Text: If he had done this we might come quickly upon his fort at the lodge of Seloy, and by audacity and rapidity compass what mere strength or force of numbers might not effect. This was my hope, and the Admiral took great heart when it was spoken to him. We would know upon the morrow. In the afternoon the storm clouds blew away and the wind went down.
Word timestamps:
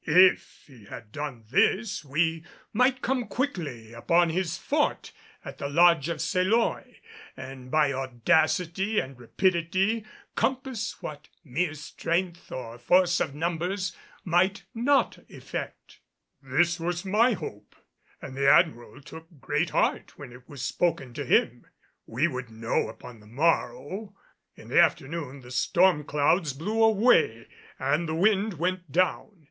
If 0.03 0.63
he 0.65 0.85
had 0.85 1.11
done 1.11 1.43
this 1.51 2.03
we 2.03 2.43
might 2.73 3.03
come 3.03 3.27
quickly 3.27 3.93
upon 3.93 4.31
his 4.31 4.57
fort 4.57 5.11
at 5.45 5.59
the 5.59 5.69
lodge 5.69 6.09
of 6.09 6.17
Seloy, 6.23 6.95
and 7.37 7.69
by 7.69 7.93
audacity 7.93 8.99
and 8.99 9.19
rapidity 9.19 10.03
compass 10.35 11.03
what 11.03 11.27
mere 11.43 11.75
strength 11.75 12.51
or 12.51 12.79
force 12.79 13.19
of 13.19 13.35
numbers 13.35 13.95
might 14.25 14.63
not 14.73 15.19
effect. 15.29 15.99
This 16.41 16.79
was 16.79 17.05
my 17.05 17.33
hope, 17.33 17.75
and 18.23 18.35
the 18.35 18.49
Admiral 18.49 19.01
took 19.03 19.27
great 19.39 19.69
heart 19.69 20.17
when 20.17 20.33
it 20.33 20.49
was 20.49 20.63
spoken 20.63 21.13
to 21.13 21.23
him. 21.25 21.67
We 22.07 22.27
would 22.27 22.49
know 22.49 22.87
upon 22.87 23.19
the 23.19 23.27
morrow. 23.27 24.15
In 24.55 24.67
the 24.69 24.81
afternoon 24.81 25.41
the 25.41 25.51
storm 25.51 26.05
clouds 26.05 26.53
blew 26.53 26.81
away 26.83 27.47
and 27.77 28.09
the 28.09 28.15
wind 28.15 28.55
went 28.55 28.91
down. 28.91 29.37